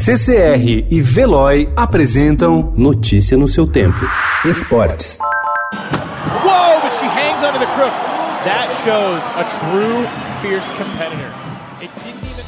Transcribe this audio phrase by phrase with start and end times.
[0.00, 3.98] CCR e Veloy apresentam Notícia no seu tempo.
[4.44, 5.18] Esportes.
[6.44, 7.90] Whoa, but she hangs onto the crook.
[8.44, 10.06] That shows a true
[10.40, 11.32] fierce competitor.
[11.82, 12.44] It didn't even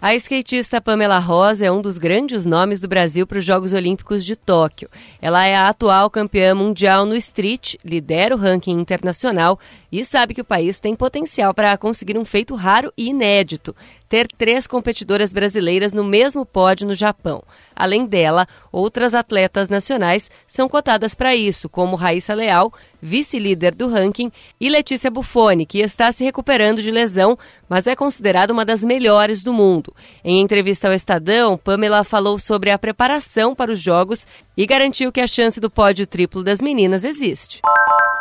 [0.00, 4.24] A skatista Pamela Rosa é um dos grandes nomes do Brasil para os Jogos Olímpicos
[4.24, 4.88] de Tóquio.
[5.20, 9.58] Ela é a atual campeã mundial no street, lidera o ranking internacional
[9.90, 13.74] e sabe que o país tem potencial para conseguir um feito raro e inédito:
[14.08, 17.42] ter três competidoras brasileiras no mesmo pódio no Japão.
[17.76, 24.32] Além dela, outras atletas nacionais são cotadas para isso, como Raíssa Leal, vice-líder do ranking,
[24.60, 29.42] e Letícia Buffoni, que está se recuperando de lesão, mas é considerada uma das melhores
[29.42, 29.94] do mundo.
[30.24, 35.20] Em entrevista ao Estadão, Pamela falou sobre a preparação para os Jogos e garantiu que
[35.20, 37.60] a chance do pódio triplo das meninas existe.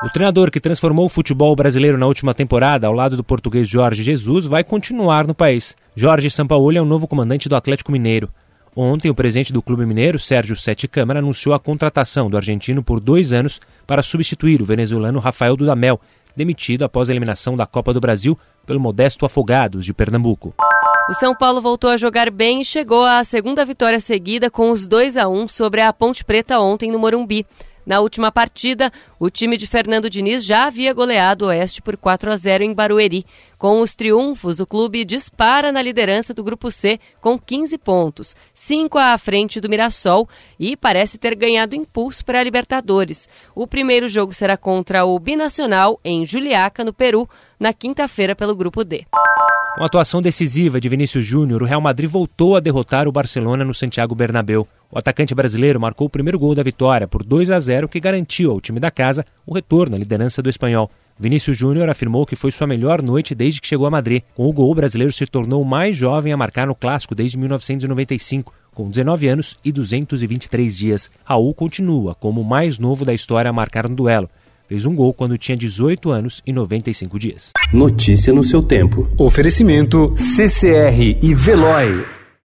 [0.04, 4.04] O treinador que transformou o futebol brasileiro na última temporada, ao lado do português Jorge
[4.04, 5.76] Jesus, vai continuar no país.
[6.00, 8.30] Jorge Sampaoli é o novo comandante do Atlético Mineiro.
[8.76, 13.00] Ontem, o presidente do Clube Mineiro, Sérgio Sete Câmara, anunciou a contratação do argentino por
[13.00, 16.00] dois anos para substituir o venezuelano Rafael Dudamel,
[16.36, 20.54] demitido após a eliminação da Copa do Brasil pelo modesto Afogados de Pernambuco.
[21.10, 24.88] O São Paulo voltou a jogar bem e chegou à segunda vitória seguida com os
[24.88, 27.44] 2 a 1 sobre a Ponte Preta ontem no Morumbi.
[27.88, 32.30] Na última partida, o time de Fernando Diniz já havia goleado o Oeste por 4
[32.30, 33.26] a 0 em Barueri.
[33.58, 38.98] Com os triunfos, o clube dispara na liderança do Grupo C com 15 pontos, 5
[38.98, 40.28] à frente do Mirassol
[40.60, 43.30] e parece ter ganhado impulso para a Libertadores.
[43.56, 47.26] O primeiro jogo será contra o Binacional em Juliaca, no Peru,
[47.58, 49.06] na quinta-feira pelo Grupo D.
[49.78, 53.64] Com a atuação decisiva de Vinícius Júnior, o Real Madrid voltou a derrotar o Barcelona
[53.64, 54.68] no Santiago Bernabéu.
[54.92, 58.50] O atacante brasileiro marcou o primeiro gol da vitória por 2 a 0, que garantiu
[58.50, 60.90] ao time da casa o retorno à liderança do espanhol.
[61.20, 64.24] Vinícius Júnior afirmou que foi sua melhor noite desde que chegou a Madrid.
[64.34, 67.38] Com o gol, o brasileiro se tornou o mais jovem a marcar no clássico desde
[67.38, 71.12] 1995, com 19 anos e 223 dias.
[71.24, 74.28] Raul continua como o mais novo da história a marcar no duelo.
[74.68, 77.52] Fez um gol quando tinha 18 anos e 95 dias.
[77.72, 79.10] Notícia no seu tempo.
[79.18, 82.17] Oferecimento CCR e Veloy.